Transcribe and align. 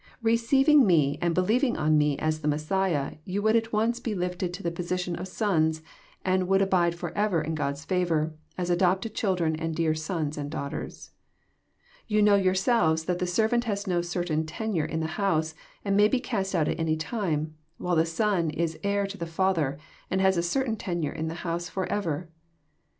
—Receiv 0.29 0.67
ing 0.67 0.87
Me 0.87 1.19
and 1.21 1.35
believing 1.35 1.77
on 1.77 1.95
Me 1.95 2.17
as 2.17 2.39
the 2.39 2.47
Messiah, 2.47 3.17
you 3.23 3.43
would 3.43 3.55
at 3.55 3.71
once 3.71 3.99
be 3.99 4.15
lifted 4.15 4.51
to 4.55 4.63
the 4.63 4.71
position 4.71 5.15
of 5.15 5.27
sons, 5.27 5.83
and 6.25 6.47
would 6.47 6.59
abide 6.59 6.95
forever 6.95 7.39
in 7.39 7.53
God's 7.53 7.85
favour, 7.85 8.33
as 8.57 8.71
adopted 8.71 9.13
children 9.13 9.55
and 9.55 9.75
dear 9.75 9.93
sons 9.93 10.39
and 10.39 10.49
daughters. 10.49 11.11
—Yon 12.07 12.23
know 12.25 12.35
yourselves 12.35 13.03
that 13.05 13.19
the 13.19 13.27
servant 13.27 13.65
has 13.65 13.85
no 13.85 14.01
certain 14.01 14.43
tenure 14.43 14.85
in 14.85 15.01
the 15.01 15.05
house, 15.21 15.53
and 15.85 15.95
may 15.95 16.07
be 16.07 16.19
cast 16.19 16.55
out 16.55 16.67
at 16.67 16.79
any 16.79 16.97
time; 16.97 17.53
while 17.77 17.95
the 17.95 18.03
Son 18.03 18.49
is 18.49 18.79
heir 18.83 19.05
to 19.05 19.19
the 19.19 19.27
Father, 19.27 19.77
tind 20.09 20.19
has 20.19 20.35
a 20.35 20.41
certain 20.41 20.75
tenure 20.77 21.11
in 21.11 21.27
the 21.27 21.35
house 21.45 21.69
for 21.69 21.85
ever. 21.91 22.27